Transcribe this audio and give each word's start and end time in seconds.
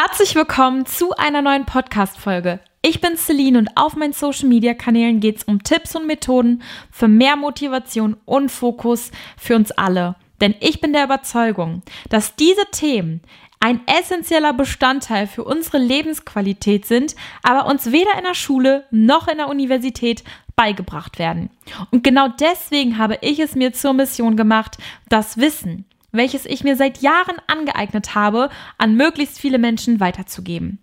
Herzlich 0.00 0.36
willkommen 0.36 0.86
zu 0.86 1.10
einer 1.16 1.42
neuen 1.42 1.66
Podcast-Folge. 1.66 2.60
Ich 2.82 3.00
bin 3.00 3.16
Celine 3.16 3.58
und 3.58 3.70
auf 3.74 3.96
meinen 3.96 4.12
Social-Media-Kanälen 4.12 5.18
geht 5.18 5.38
es 5.38 5.42
um 5.42 5.64
Tipps 5.64 5.96
und 5.96 6.06
Methoden 6.06 6.62
für 6.92 7.08
mehr 7.08 7.34
Motivation 7.34 8.16
und 8.24 8.48
Fokus 8.52 9.10
für 9.36 9.56
uns 9.56 9.72
alle. 9.72 10.14
Denn 10.40 10.54
ich 10.60 10.80
bin 10.80 10.92
der 10.92 11.02
Überzeugung, 11.02 11.82
dass 12.10 12.36
diese 12.36 12.64
Themen 12.70 13.22
ein 13.58 13.80
essentieller 13.88 14.52
Bestandteil 14.52 15.26
für 15.26 15.42
unsere 15.42 15.78
Lebensqualität 15.78 16.86
sind, 16.86 17.16
aber 17.42 17.66
uns 17.66 17.90
weder 17.90 18.16
in 18.16 18.24
der 18.24 18.34
Schule 18.34 18.84
noch 18.92 19.26
in 19.26 19.38
der 19.38 19.48
Universität 19.48 20.22
beigebracht 20.54 21.18
werden. 21.18 21.50
Und 21.90 22.04
genau 22.04 22.28
deswegen 22.28 22.98
habe 22.98 23.18
ich 23.20 23.40
es 23.40 23.56
mir 23.56 23.72
zur 23.72 23.94
Mission 23.94 24.36
gemacht, 24.36 24.78
das 25.08 25.38
Wissen, 25.38 25.86
welches 26.18 26.44
ich 26.44 26.64
mir 26.64 26.76
seit 26.76 27.00
Jahren 27.00 27.36
angeeignet 27.46 28.14
habe, 28.14 28.50
an 28.76 28.94
möglichst 28.94 29.38
viele 29.38 29.58
Menschen 29.58 30.00
weiterzugeben. 30.00 30.80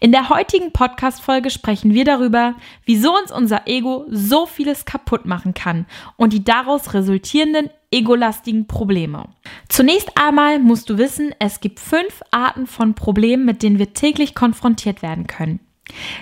In 0.00 0.12
der 0.12 0.28
heutigen 0.28 0.72
Podcast-Folge 0.72 1.50
sprechen 1.50 1.94
wir 1.94 2.04
darüber, 2.04 2.54
wieso 2.84 3.16
uns 3.16 3.30
unser 3.30 3.66
Ego 3.66 4.06
so 4.08 4.46
vieles 4.46 4.84
kaputt 4.84 5.26
machen 5.26 5.54
kann 5.54 5.86
und 6.16 6.32
die 6.32 6.44
daraus 6.44 6.94
resultierenden 6.94 7.70
egolastigen 7.92 8.66
Probleme. 8.66 9.28
Zunächst 9.68 10.16
einmal 10.16 10.58
musst 10.58 10.90
du 10.90 10.98
wissen, 10.98 11.34
es 11.38 11.60
gibt 11.60 11.80
fünf 11.80 12.22
Arten 12.30 12.66
von 12.66 12.94
Problemen, 12.94 13.44
mit 13.44 13.62
denen 13.62 13.78
wir 13.78 13.92
täglich 13.94 14.34
konfrontiert 14.34 15.02
werden 15.02 15.26
können. 15.26 15.60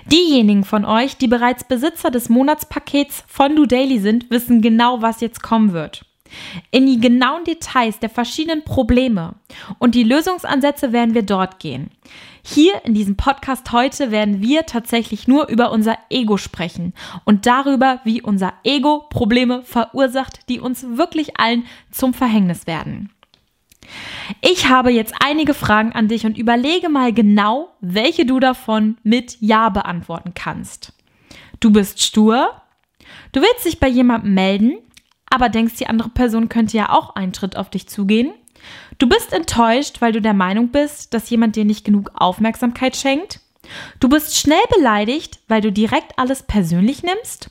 Diejenigen 0.06 0.64
von 0.64 0.86
euch, 0.86 1.18
die 1.18 1.28
bereits 1.28 1.64
Besitzer 1.64 2.10
des 2.10 2.30
Monatspakets 2.30 3.24
von 3.26 3.54
Do 3.54 3.66
Daily 3.66 3.98
sind, 3.98 4.30
wissen 4.30 4.62
genau, 4.62 5.02
was 5.02 5.20
jetzt 5.20 5.42
kommen 5.42 5.72
wird. 5.72 6.07
In 6.70 6.86
die 6.86 7.00
genauen 7.00 7.44
Details 7.44 7.98
der 7.98 8.10
verschiedenen 8.10 8.64
Probleme 8.64 9.34
und 9.78 9.94
die 9.94 10.04
Lösungsansätze 10.04 10.92
werden 10.92 11.14
wir 11.14 11.22
dort 11.22 11.58
gehen. 11.58 11.90
Hier 12.42 12.84
in 12.84 12.94
diesem 12.94 13.16
Podcast 13.16 13.72
heute 13.72 14.10
werden 14.10 14.40
wir 14.40 14.64
tatsächlich 14.64 15.28
nur 15.28 15.48
über 15.48 15.70
unser 15.70 15.98
Ego 16.08 16.38
sprechen 16.38 16.94
und 17.24 17.46
darüber, 17.46 18.00
wie 18.04 18.22
unser 18.22 18.54
Ego 18.64 19.04
Probleme 19.10 19.62
verursacht, 19.62 20.48
die 20.48 20.60
uns 20.60 20.84
wirklich 20.96 21.38
allen 21.38 21.66
zum 21.90 22.14
Verhängnis 22.14 22.66
werden. 22.66 23.10
Ich 24.40 24.68
habe 24.68 24.90
jetzt 24.90 25.14
einige 25.24 25.54
Fragen 25.54 25.92
an 25.92 26.08
dich 26.08 26.26
und 26.26 26.38
überlege 26.38 26.88
mal 26.88 27.12
genau, 27.12 27.70
welche 27.80 28.26
du 28.26 28.40
davon 28.40 28.98
mit 29.02 29.36
Ja 29.40 29.68
beantworten 29.68 30.32
kannst. 30.34 30.92
Du 31.60 31.72
bist 31.72 32.02
stur, 32.02 32.50
du 33.32 33.40
willst 33.40 33.64
dich 33.64 33.80
bei 33.80 33.88
jemandem 33.88 34.34
melden, 34.34 34.78
aber 35.30 35.48
denkst, 35.48 35.76
die 35.76 35.86
andere 35.86 36.08
Person 36.10 36.48
könnte 36.48 36.76
ja 36.76 36.90
auch 36.90 37.14
einen 37.14 37.34
Schritt 37.34 37.56
auf 37.56 37.70
dich 37.70 37.88
zugehen. 37.88 38.32
Du 38.98 39.08
bist 39.08 39.32
enttäuscht, 39.32 40.00
weil 40.00 40.12
du 40.12 40.20
der 40.20 40.34
Meinung 40.34 40.68
bist, 40.68 41.14
dass 41.14 41.30
jemand 41.30 41.56
dir 41.56 41.64
nicht 41.64 41.84
genug 41.84 42.10
Aufmerksamkeit 42.14 42.96
schenkt. 42.96 43.40
Du 44.00 44.08
bist 44.08 44.36
schnell 44.36 44.62
beleidigt, 44.74 45.40
weil 45.48 45.60
du 45.60 45.70
direkt 45.70 46.18
alles 46.18 46.42
persönlich 46.42 47.02
nimmst. 47.02 47.50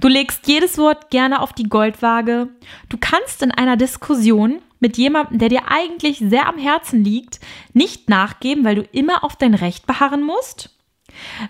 Du 0.00 0.08
legst 0.08 0.46
jedes 0.46 0.78
Wort 0.78 1.10
gerne 1.10 1.40
auf 1.40 1.52
die 1.52 1.68
Goldwaage. 1.68 2.48
Du 2.88 2.96
kannst 2.98 3.42
in 3.42 3.50
einer 3.50 3.76
Diskussion 3.76 4.60
mit 4.78 4.96
jemandem, 4.96 5.38
der 5.38 5.48
dir 5.48 5.62
eigentlich 5.68 6.18
sehr 6.18 6.48
am 6.48 6.58
Herzen 6.58 7.02
liegt, 7.02 7.40
nicht 7.72 8.08
nachgeben, 8.08 8.64
weil 8.64 8.76
du 8.76 8.82
immer 8.92 9.24
auf 9.24 9.36
dein 9.36 9.54
Recht 9.54 9.86
beharren 9.86 10.22
musst. 10.22 10.70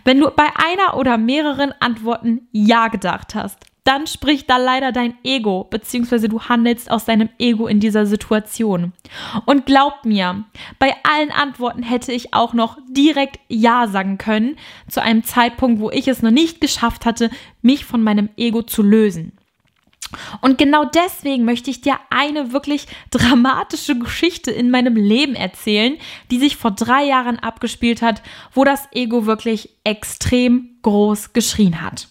Wenn 0.05 0.21
du 0.21 0.31
bei 0.31 0.49
einer 0.55 0.97
oder 0.97 1.19
mehreren 1.19 1.73
Antworten 1.81 2.49
Ja 2.53 2.89
gedacht 2.89 3.35
hast, 3.35 3.59
dann 3.87 4.07
spricht 4.07 4.51
da 4.51 4.57
leider 4.57 4.93
dein 4.93 5.17
Ego, 5.23 5.65
beziehungsweise 5.71 6.29
du 6.29 6.43
handelst 6.43 6.91
aus 6.91 7.05
deinem 7.05 7.29
Ego 7.39 7.67
in 7.67 7.81
dieser 7.81 8.05
Situation. 8.07 8.93
Und 9.45 9.65
glaub 9.67 10.05
mir, 10.05 10.45
bei 10.79 10.95
allen 11.05 11.31
Antworten 11.31 11.83
hätte 11.83 12.13
ich 12.13 12.35
auch 12.35 12.53
noch 12.53 12.79
direkt 12.89 13.39
Ja 13.49 13.87
sagen 13.87 14.19
können, 14.19 14.57
zu 14.89 15.01
einem 15.01 15.25
Zeitpunkt, 15.25 15.81
wo 15.81 15.91
ich 15.91 16.09
es 16.09 16.23
noch 16.23 16.31
nicht 16.31 16.61
geschafft 16.61 17.07
hatte, 17.07 17.31
mich 17.63 17.85
von 17.85 18.03
meinem 18.03 18.29
Ego 18.37 18.63
zu 18.63 18.83
lösen. 18.83 19.33
Und 20.41 20.59
genau 20.59 20.85
deswegen 20.85 21.45
möchte 21.45 21.71
ich 21.71 21.81
dir 21.81 21.99
eine 22.11 22.53
wirklich 22.53 22.87
dramatische 23.11 23.99
Geschichte 23.99 24.51
in 24.51 24.71
meinem 24.71 24.97
Leben 24.97 25.35
erzählen, 25.35 25.97
die 26.31 26.39
sich 26.39 26.57
vor 26.57 26.71
drei 26.71 27.05
Jahren 27.05 27.39
abgespielt 27.39 28.03
hat, 28.03 28.23
wo 28.53 28.65
das 28.65 28.89
Ego 28.93 29.27
wirklich 29.27 29.71
extrem 29.85 30.79
groß 30.83 31.33
geschrien 31.33 31.83
hat. 31.83 32.09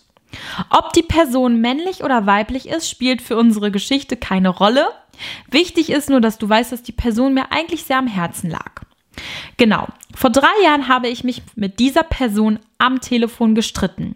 Ob 0.70 0.94
die 0.94 1.04
Person 1.04 1.62
männlich 1.62 2.04
oder 2.04 2.26
weiblich 2.26 2.68
ist, 2.68 2.90
spielt 2.90 3.22
für 3.22 3.38
unsere 3.38 3.72
Geschichte 3.72 4.18
keine 4.18 4.50
Rolle. 4.50 4.88
Wichtig 5.50 5.90
ist 5.90 6.10
nur, 6.10 6.22
dass 6.22 6.38
du 6.38 6.48
weißt, 6.48 6.72
dass 6.72 6.84
die 6.84 6.92
Person 6.92 7.34
mir 7.34 7.52
eigentlich 7.52 7.84
sehr 7.84 7.98
am 7.98 8.08
Herzen 8.08 8.50
lag. 8.50 8.82
Genau, 9.58 9.88
vor 10.14 10.30
drei 10.30 10.52
Jahren 10.64 10.88
habe 10.88 11.08
ich 11.08 11.24
mich 11.24 11.42
mit 11.56 11.80
dieser 11.80 12.04
Person 12.04 12.60
am 12.78 13.00
Telefon 13.00 13.56
gestritten. 13.56 14.16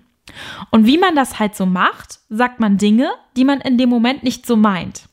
Und 0.71 0.85
wie 0.85 0.97
man 0.97 1.15
das 1.15 1.39
halt 1.39 1.55
so 1.55 1.65
macht, 1.65 2.19
sagt 2.29 2.59
man 2.59 2.77
Dinge, 2.77 3.09
die 3.35 3.45
man 3.45 3.61
in 3.61 3.77
dem 3.77 3.89
Moment 3.89 4.23
nicht 4.23 4.45
so 4.45 4.55
meint, 4.55 5.03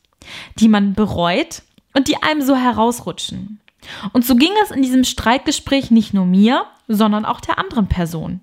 die 0.58 0.68
man 0.68 0.94
bereut 0.94 1.62
und 1.94 2.08
die 2.08 2.22
einem 2.22 2.42
so 2.42 2.56
herausrutschen. 2.56 3.60
Und 4.12 4.26
so 4.26 4.34
ging 4.34 4.50
es 4.62 4.70
in 4.70 4.82
diesem 4.82 5.04
Streitgespräch 5.04 5.90
nicht 5.90 6.12
nur 6.12 6.26
mir, 6.26 6.66
sondern 6.88 7.24
auch 7.24 7.40
der 7.40 7.58
anderen 7.58 7.88
Person. 7.88 8.40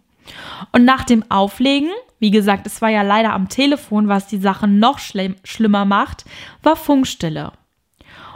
Und 0.72 0.86
nach 0.86 1.04
dem 1.04 1.30
Auflegen, 1.30 1.90
wie 2.24 2.32
gesagt, 2.32 2.66
es 2.68 2.82
war 2.82 2.88
ja 2.88 3.02
leider 3.02 3.34
am 3.34 3.50
Telefon, 3.50 4.08
was 4.08 4.28
die 4.28 4.38
Sache 4.38 4.66
noch 4.66 5.00
schlimm, 5.00 5.36
schlimmer 5.44 5.84
macht, 5.84 6.24
war 6.62 6.78
Funkstille. 6.78 7.52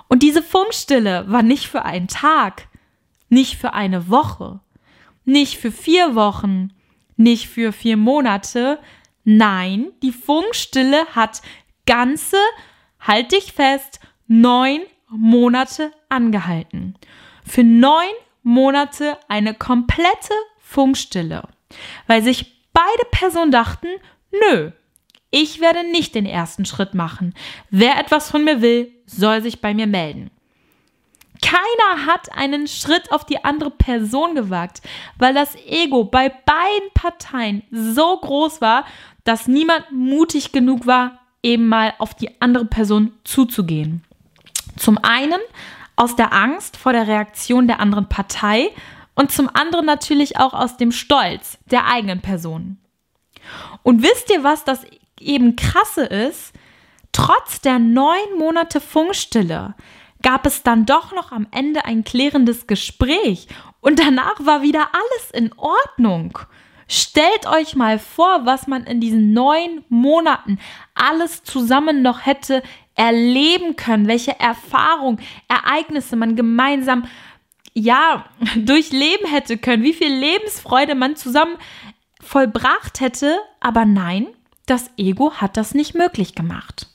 Und 0.09 0.23
diese 0.23 0.43
Funkstille 0.43 1.23
war 1.29 1.41
nicht 1.41 1.69
für 1.69 1.85
einen 1.85 2.09
Tag, 2.09 2.67
nicht 3.29 3.55
für 3.55 3.71
eine 3.71 4.09
Woche, 4.09 4.59
nicht 5.23 5.57
für 5.57 5.71
vier 5.71 6.15
Wochen, 6.15 6.73
nicht 7.15 7.47
für 7.47 7.71
vier 7.71 7.95
Monate. 7.95 8.77
Nein, 9.23 9.87
die 10.03 10.11
Funkstille 10.11 11.05
hat 11.15 11.41
ganze, 11.85 12.35
halt 12.99 13.31
dich 13.31 13.53
fest, 13.53 14.01
neun 14.27 14.81
Monate 15.07 15.93
angehalten. 16.09 16.95
Für 17.45 17.63
neun 17.63 18.11
Monate 18.43 19.17
eine 19.29 19.53
komplette 19.53 20.33
Funkstille 20.59 21.47
weil 22.07 22.23
sich 22.23 22.56
beide 22.77 23.09
Personen 23.09 23.51
dachten, 23.51 23.87
nö, 24.31 24.71
ich 25.31 25.59
werde 25.59 25.83
nicht 25.89 26.13
den 26.13 26.27
ersten 26.27 26.63
Schritt 26.63 26.93
machen. 26.93 27.33
Wer 27.71 27.97
etwas 27.99 28.29
von 28.29 28.43
mir 28.43 28.61
will, 28.61 28.91
soll 29.07 29.41
sich 29.41 29.61
bei 29.61 29.73
mir 29.73 29.87
melden. 29.87 30.29
Keiner 31.41 32.05
hat 32.05 32.31
einen 32.35 32.67
Schritt 32.67 33.11
auf 33.11 33.25
die 33.25 33.43
andere 33.43 33.71
Person 33.71 34.35
gewagt, 34.35 34.81
weil 35.17 35.33
das 35.33 35.55
Ego 35.65 36.03
bei 36.03 36.29
beiden 36.29 36.89
Parteien 36.93 37.63
so 37.71 38.17
groß 38.17 38.61
war, 38.61 38.85
dass 39.23 39.47
niemand 39.47 39.91
mutig 39.91 40.51
genug 40.51 40.85
war, 40.85 41.19
eben 41.41 41.67
mal 41.67 41.95
auf 41.97 42.13
die 42.13 42.39
andere 42.39 42.65
Person 42.65 43.11
zuzugehen. 43.23 44.03
Zum 44.77 44.99
einen 44.99 45.39
aus 45.95 46.15
der 46.15 46.31
Angst 46.31 46.77
vor 46.77 46.93
der 46.93 47.07
Reaktion 47.07 47.67
der 47.67 47.79
anderen 47.79 48.07
Partei 48.07 48.69
und 49.17 49.31
zum 49.31 49.49
anderen 49.51 49.85
natürlich 49.85 50.37
auch 50.37 50.53
aus 50.53 50.77
dem 50.77 50.91
Stolz 50.91 51.57
der 51.71 51.87
eigenen 51.87 52.21
Person. 52.21 52.77
Und 53.81 54.03
wisst 54.03 54.29
ihr, 54.31 54.43
was 54.43 54.63
das 54.63 54.85
eben 55.19 55.55
krasse 55.55 56.05
ist? 56.05 56.53
Trotz 57.11 57.59
der 57.61 57.79
neun 57.79 58.37
Monate 58.37 58.79
Funkstille 58.79 59.73
gab 60.21 60.45
es 60.45 60.61
dann 60.61 60.85
doch 60.85 61.13
noch 61.13 61.31
am 61.31 61.47
Ende 61.49 61.85
ein 61.85 62.03
klärendes 62.03 62.67
Gespräch 62.67 63.47
und 63.81 63.97
danach 63.99 64.45
war 64.45 64.61
wieder 64.61 64.89
alles 64.93 65.31
in 65.31 65.51
Ordnung. 65.57 66.37
Stellt 66.87 67.47
euch 67.47 67.75
mal 67.75 67.97
vor, 67.97 68.45
was 68.45 68.67
man 68.67 68.83
in 68.83 69.01
diesen 69.01 69.33
neun 69.33 69.83
Monaten 69.89 70.59
alles 70.93 71.43
zusammen 71.43 72.03
noch 72.03 72.25
hätte 72.25 72.61
erleben 72.93 73.75
können, 73.75 74.07
welche 74.07 74.39
Erfahrungen, 74.39 75.19
Ereignisse 75.47 76.15
man 76.15 76.35
gemeinsam 76.35 77.05
ja, 77.77 78.25
durchleben 78.55 79.27
hätte 79.27 79.57
können, 79.57 79.83
wie 79.83 79.93
viel 79.93 80.11
Lebensfreude 80.11 80.95
man 80.95 81.15
zusammen 81.15 81.57
vollbracht 82.21 82.99
hätte. 82.99 83.37
Aber 83.59 83.85
nein, 83.85 84.27
das 84.65 84.89
Ego 84.97 85.33
hat 85.33 85.57
das 85.57 85.73
nicht 85.75 85.93
möglich 85.93 86.33
gemacht. 86.33 86.87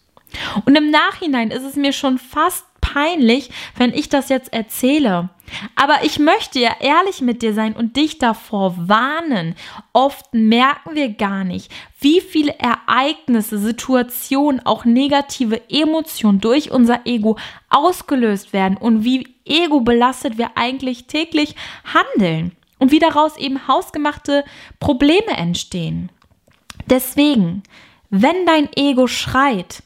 Und 0.65 0.75
im 0.77 0.91
Nachhinein 0.91 1.51
ist 1.51 1.63
es 1.63 1.77
mir 1.77 1.93
schon 1.93 2.19
fast 2.19 2.67
peinlich, 2.93 3.51
wenn 3.77 3.93
ich 3.93 4.09
das 4.09 4.29
jetzt 4.29 4.53
erzähle. 4.53 5.31
Aber 5.77 6.05
ich 6.05 6.19
möchte 6.19 6.59
ja 6.59 6.73
ehrlich 6.81 7.21
mit 7.21 7.43
dir 7.43 7.55
sein 7.55 7.75
und 7.75 7.97
dich 7.97 8.19
davor 8.19 8.75
warnen. 8.89 9.55
Oft 9.93 10.33
merken 10.33 10.95
wir 10.95 11.11
gar 11.11 11.45
nicht, 11.45 11.71
wie 12.01 12.21
viele 12.21 12.55
Ereignisse, 12.59 13.59
Situationen, 13.59 14.65
auch 14.65 14.85
negative 14.85 15.61
Emotionen 15.71 16.41
durch 16.41 16.71
unser 16.71 17.07
Ego 17.07 17.39
ausgelöst 17.71 18.53
werden 18.53 18.77
und 18.77 19.05
wie 19.05 19.29
ego 19.45 19.81
belastet 19.81 20.39
wir 20.39 20.53
eigentlich 20.57 21.07
täglich 21.07 21.55
handeln 21.85 22.53
und 22.79 22.91
wie 22.91 22.99
daraus 22.99 23.37
eben 23.37 23.69
hausgemachte 23.69 24.45
Probleme 24.81 25.37
entstehen. 25.37 26.11
Deswegen, 26.87 27.63
wenn 28.11 28.47
dein 28.47 28.69
Ego 28.75 29.07
schreit, 29.07 29.83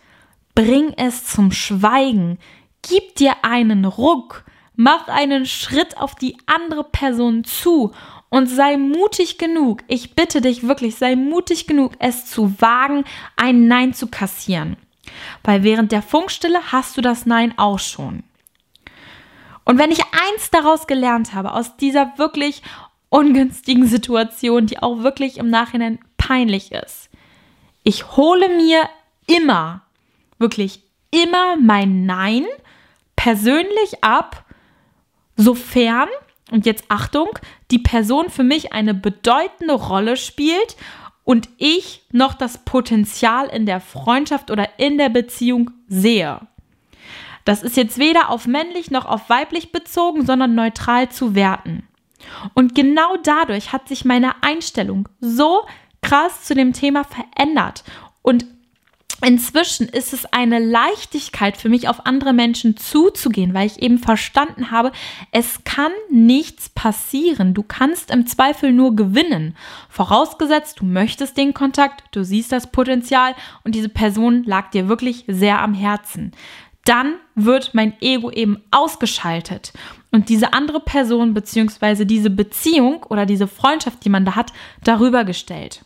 bring 0.55 0.95
es 0.97 1.25
zum 1.25 1.53
Schweigen, 1.53 2.39
gib 2.89 3.17
dir 3.17 3.35
einen 3.43 3.85
Ruck, 3.85 4.45
Mach 4.77 5.09
einen 5.09 5.47
Schritt 5.47 5.97
auf 5.97 6.15
die 6.15 6.37
andere 6.45 6.85
Person 6.85 7.45
zu 7.45 7.93
und 8.29 8.47
sei 8.47 8.77
mutig 8.77 9.39
genug. 9.39 9.83
Ich 9.89 10.15
bitte 10.15 10.43
dich 10.43 10.69
wirklich, 10.69 10.97
sei 10.97 11.17
mutig 11.17 11.67
genug, 11.67 11.95
es 11.99 12.27
zu 12.27 12.61
wagen, 12.61 13.05
ein 13.37 13.69
Nein 13.69 13.95
zu 13.95 14.09
kassieren. 14.09 14.77
Weil 15.43 15.63
während 15.63 15.93
der 15.93 16.03
Funkstille 16.03 16.61
hast 16.73 16.95
du 16.99 17.01
das 17.01 17.25
Nein 17.25 17.55
auch 17.57 17.79
schon. 17.79 18.23
Und 19.65 19.79
wenn 19.79 19.91
ich 19.91 20.03
eins 20.03 20.51
daraus 20.51 20.87
gelernt 20.87 21.33
habe, 21.33 21.55
aus 21.55 21.79
dieser 21.79 22.19
wirklich 22.19 22.63
ungünstigen 23.09 23.87
Situation, 23.87 24.67
die 24.67 24.83
auch 24.83 24.99
wirklich 25.03 25.39
im 25.39 25.49
Nachhinein 25.49 25.99
peinlich 26.19 26.71
ist, 26.73 27.09
ich 27.83 28.17
hole 28.17 28.51
mir 28.51 28.83
immer, 29.27 29.83
wirklich 30.39 30.83
immer 31.11 31.57
mein 31.57 32.05
Nein 32.05 32.45
persönlich 33.27 34.05
ab, 34.05 34.45
sofern, 35.35 36.09
und 36.53 36.65
jetzt 36.65 36.85
Achtung, 36.87 37.31
die 37.73 37.81
Person 37.81 38.31
für 38.31 38.45
mich 38.45 38.73
eine 38.73 38.95
bedeutende 38.95 39.75
Rolle 39.75 40.17
spielt 40.17 40.77
und 41.25 41.49
ich 41.59 42.05
noch 42.13 42.35
das 42.35 42.59
Potenzial 42.59 43.49
in 43.49 43.67
der 43.67 43.81
Freundschaft 43.81 44.53
oder 44.53 44.79
in 44.79 44.97
der 44.97 45.09
Beziehung 45.09 45.73
sehe. 45.89 46.39
Das 47.45 47.65
ist 47.65 47.77
jetzt 47.77 47.99
weder 47.99 48.31
auf 48.31 48.47
männlich 48.47 48.93
noch 48.93 49.07
auf 49.07 49.29
weiblich 49.29 49.73
bezogen, 49.73 50.25
sondern 50.25 50.55
neutral 50.55 51.09
zu 51.09 51.35
werten. 51.35 51.83
Und 52.55 52.77
genau 52.77 53.17
dadurch 53.25 53.73
hat 53.73 53.89
sich 53.89 54.05
meine 54.05 54.41
Einstellung 54.45 55.09
so 55.19 55.67
krass 56.01 56.45
zu 56.45 56.55
dem 56.55 56.73
Thema 56.73 57.03
verändert. 57.03 57.83
Und 58.23 58.47
inzwischen 59.25 59.89
ist 59.89 60.13
es 60.13 60.27
eine 60.27 60.59
Leichtigkeit 60.59 61.57
für 61.57 61.69
mich, 61.69 61.89
auf 61.89 62.07
andere 62.07 62.33
Menschen 62.33 62.77
zuzugehen, 62.77 63.55
weil 63.55 63.67
ich 63.67 63.81
eben 63.83 63.99
verstanden 63.99 64.71
habe, 64.71 64.93
es 65.33 65.65
kann 65.65 65.93
nichts 66.11 66.69
passieren. 66.69 67.55
Du 67.55 67.63
kannst 67.63 68.11
im 68.11 68.27
Zweifel 68.27 68.73
nur 68.73 68.97
gewinnen. 68.97 69.57
Vorausgesetzt, 69.89 70.81
du 70.81 70.85
möchtest 70.85 71.37
den 71.37 71.55
Kontakt, 71.55 72.05
du 72.13 72.25
siehst 72.25 72.53
das 72.53 72.71
Potenzial 72.71 73.35
und 73.65 73.75
diese 73.75 73.89
Person 73.89 74.45
lag 74.45 74.71
dir 74.71 74.89
wirklich 74.89 75.25
sehr 75.27 75.61
am 75.61 75.75
Herzen 75.75 76.33
dann 76.87 77.17
wird 77.35 77.75
mein 77.75 78.01
Ego 78.01 78.31
eben 78.31 78.63
ausgeschaltet. 78.71 79.73
Und 80.13 80.29
diese 80.29 80.53
andere 80.53 80.81
Person 80.81 81.35
beziehungsweise 81.35 82.07
diese 82.07 82.31
Beziehung 82.31 83.03
oder 83.03 83.27
diese 83.27 83.49
Freundschaft, 83.49 84.05
die 84.05 84.09
man 84.09 84.25
da 84.25 84.37
hat, 84.37 84.53
darüber 84.85 85.25
gestellt. 85.25 85.85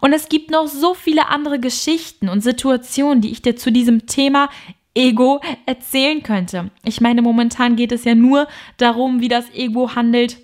Und 0.00 0.12
es 0.12 0.28
gibt 0.28 0.50
noch 0.50 0.66
so 0.66 0.94
viele 0.94 1.28
andere 1.28 1.58
Geschichten 1.58 2.28
und 2.28 2.42
Situationen, 2.42 3.20
die 3.20 3.30
ich 3.30 3.42
dir 3.42 3.56
zu 3.56 3.72
diesem 3.72 4.06
Thema 4.06 4.48
Ego 4.94 5.40
erzählen 5.66 6.22
könnte. 6.22 6.70
Ich 6.84 7.00
meine, 7.00 7.22
momentan 7.22 7.76
geht 7.76 7.92
es 7.92 8.04
ja 8.04 8.14
nur 8.14 8.46
darum, 8.76 9.20
wie 9.20 9.28
das 9.28 9.50
Ego 9.52 9.94
handelt, 9.94 10.38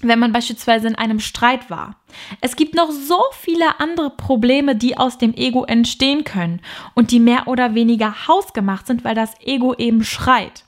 wenn 0.00 0.18
man 0.18 0.32
beispielsweise 0.32 0.88
in 0.88 0.94
einem 0.94 1.20
Streit 1.20 1.70
war. 1.70 2.00
Es 2.40 2.56
gibt 2.56 2.74
noch 2.74 2.90
so 2.90 3.20
viele 3.32 3.80
andere 3.80 4.10
Probleme, 4.10 4.76
die 4.76 4.96
aus 4.96 5.18
dem 5.18 5.34
Ego 5.34 5.64
entstehen 5.64 6.24
können 6.24 6.60
und 6.94 7.10
die 7.10 7.20
mehr 7.20 7.46
oder 7.46 7.74
weniger 7.74 8.28
hausgemacht 8.28 8.86
sind, 8.86 9.04
weil 9.04 9.14
das 9.14 9.34
Ego 9.40 9.74
eben 9.74 10.04
schreit. 10.04 10.64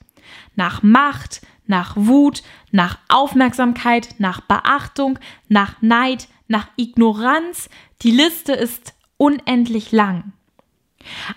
Nach 0.57 0.83
Macht, 0.83 1.43
nach 1.67 1.95
Wut, 1.97 2.43
nach 2.73 2.99
Aufmerksamkeit, 3.09 4.17
nach 4.19 4.41
Beachtung, 4.41 5.19
nach 5.49 5.81
Neid, 5.81 6.29
nach 6.51 6.69
Ignoranz. 6.77 7.69
Die 8.03 8.11
Liste 8.11 8.53
ist 8.53 8.95
unendlich 9.17 9.93
lang. 9.93 10.33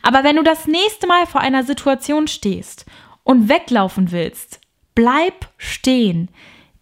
Aber 0.02 0.24
wenn 0.24 0.36
du 0.36 0.44
das 0.44 0.68
nächste 0.68 1.08
Mal 1.08 1.26
vor 1.26 1.42
einer 1.42 1.64
Situation 1.64 2.28
stehst 2.28 2.86
und 3.24 3.48
weglaufen 3.48 4.12
willst, 4.12 4.60
bleib 4.96 5.50
stehen. 5.58 6.30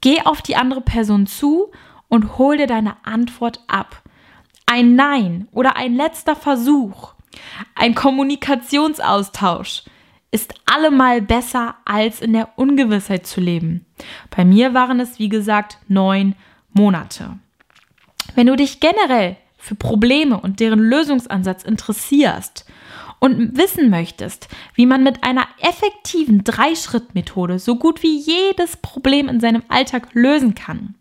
Geh 0.01 0.21
auf 0.21 0.41
die 0.41 0.55
andere 0.55 0.81
Person 0.81 1.27
zu 1.27 1.71
und 2.07 2.37
hol 2.37 2.57
dir 2.57 2.67
deine 2.67 3.05
Antwort 3.05 3.63
ab. 3.67 4.01
Ein 4.65 4.95
Nein 4.95 5.47
oder 5.51 5.75
ein 5.75 5.95
letzter 5.95 6.35
Versuch, 6.35 7.13
ein 7.75 7.95
Kommunikationsaustausch 7.95 9.83
ist 10.31 10.53
allemal 10.65 11.21
besser, 11.21 11.75
als 11.83 12.21
in 12.21 12.33
der 12.33 12.57
Ungewissheit 12.57 13.27
zu 13.27 13.41
leben. 13.41 13.85
Bei 14.29 14.45
mir 14.45 14.73
waren 14.73 14.99
es, 14.99 15.19
wie 15.19 15.29
gesagt, 15.29 15.77
neun 15.87 16.35
Monate. 16.71 17.37
Wenn 18.35 18.47
du 18.47 18.55
dich 18.55 18.79
generell 18.79 19.37
für 19.57 19.75
Probleme 19.75 20.39
und 20.39 20.59
deren 20.59 20.79
Lösungsansatz 20.79 21.63
interessierst 21.63 22.65
und 23.19 23.57
wissen 23.57 23.89
möchtest, 23.89 24.47
wie 24.73 24.85
man 24.85 25.03
mit 25.03 25.23
einer 25.23 25.47
effektiven 25.59 26.43
Drei-Schritt-Methode 26.43 27.59
so 27.59 27.75
gut 27.75 28.01
wie 28.01 28.17
jedes 28.17 28.77
Problem 28.77 29.29
in 29.29 29.39
seinem 29.39 29.63
Alltag 29.67 30.09
lösen 30.13 30.55
kann, 30.55 30.95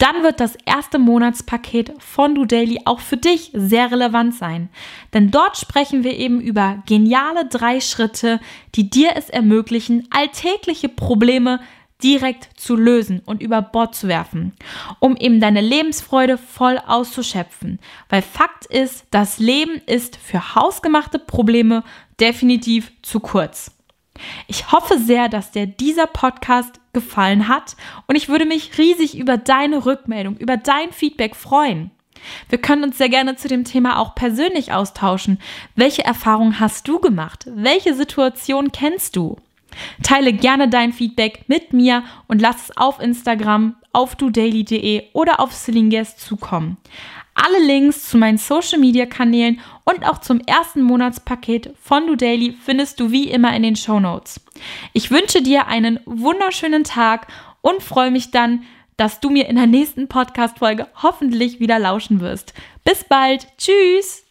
dann 0.00 0.22
wird 0.22 0.40
das 0.40 0.56
erste 0.64 0.98
Monatspaket 0.98 1.92
von 1.98 2.34
Do 2.34 2.46
Daily 2.46 2.80
auch 2.86 3.00
für 3.00 3.18
dich 3.18 3.50
sehr 3.52 3.92
relevant 3.92 4.34
sein. 4.34 4.70
Denn 5.12 5.30
dort 5.30 5.58
sprechen 5.58 6.04
wir 6.04 6.16
eben 6.16 6.40
über 6.40 6.82
geniale 6.86 7.46
drei 7.46 7.80
Schritte, 7.80 8.40
die 8.74 8.88
dir 8.88 9.10
es 9.16 9.28
ermöglichen, 9.28 10.08
alltägliche 10.10 10.88
Probleme 10.88 11.60
direkt 12.02 12.48
zu 12.58 12.76
lösen 12.76 13.20
und 13.24 13.42
über 13.42 13.62
Bord 13.62 13.94
zu 13.94 14.08
werfen, 14.08 14.52
um 14.98 15.16
eben 15.16 15.40
deine 15.40 15.60
Lebensfreude 15.60 16.38
voll 16.38 16.78
auszuschöpfen. 16.86 17.78
Weil 18.08 18.22
Fakt 18.22 18.66
ist, 18.66 19.06
das 19.10 19.38
Leben 19.38 19.80
ist 19.86 20.16
für 20.16 20.54
hausgemachte 20.54 21.18
Probleme 21.18 21.84
definitiv 22.20 22.92
zu 23.02 23.20
kurz. 23.20 23.72
Ich 24.48 24.72
hoffe 24.72 24.98
sehr, 24.98 25.28
dass 25.28 25.50
dir 25.50 25.66
dieser 25.66 26.06
Podcast 26.06 26.80
gefallen 26.92 27.48
hat 27.48 27.76
und 28.06 28.16
ich 28.16 28.28
würde 28.28 28.44
mich 28.44 28.76
riesig 28.78 29.16
über 29.16 29.36
deine 29.36 29.86
Rückmeldung, 29.86 30.36
über 30.36 30.56
dein 30.56 30.92
Feedback 30.92 31.36
freuen. 31.36 31.90
Wir 32.48 32.58
können 32.58 32.84
uns 32.84 32.98
sehr 32.98 33.08
gerne 33.08 33.36
zu 33.36 33.48
dem 33.48 33.64
Thema 33.64 33.98
auch 33.98 34.14
persönlich 34.14 34.72
austauschen. 34.72 35.38
Welche 35.74 36.04
Erfahrungen 36.04 36.60
hast 36.60 36.86
du 36.86 36.98
gemacht? 36.98 37.46
Welche 37.54 37.94
Situation 37.94 38.72
kennst 38.72 39.16
du? 39.16 39.36
Teile 40.02 40.32
gerne 40.32 40.68
dein 40.68 40.92
Feedback 40.92 41.44
mit 41.46 41.72
mir 41.72 42.04
und 42.28 42.40
lass 42.40 42.64
es 42.64 42.76
auf 42.76 43.00
Instagram, 43.00 43.76
auf 43.92 44.16
dudaily.de 44.16 45.04
oder 45.12 45.40
auf 45.40 45.52
Celinguest 45.52 46.20
zukommen. 46.20 46.76
Alle 47.34 47.64
Links 47.64 48.10
zu 48.10 48.18
meinen 48.18 48.38
Social 48.38 48.78
Media 48.78 49.06
Kanälen 49.06 49.60
und 49.84 50.04
auch 50.06 50.18
zum 50.18 50.40
ersten 50.40 50.82
Monatspaket 50.82 51.74
von 51.80 52.06
DoDaily 52.06 52.54
findest 52.62 53.00
du 53.00 53.10
wie 53.10 53.30
immer 53.30 53.54
in 53.54 53.62
den 53.62 53.76
Show 53.76 53.98
Notes. 53.98 54.40
Ich 54.92 55.10
wünsche 55.10 55.42
dir 55.42 55.66
einen 55.66 56.00
wunderschönen 56.04 56.84
Tag 56.84 57.28
und 57.62 57.82
freue 57.82 58.10
mich 58.10 58.30
dann, 58.30 58.64
dass 58.96 59.20
du 59.20 59.30
mir 59.30 59.48
in 59.48 59.56
der 59.56 59.66
nächsten 59.66 60.08
Podcast-Folge 60.08 60.86
hoffentlich 61.02 61.60
wieder 61.60 61.78
lauschen 61.78 62.20
wirst. 62.20 62.52
Bis 62.84 63.04
bald. 63.04 63.46
Tschüss. 63.56 64.24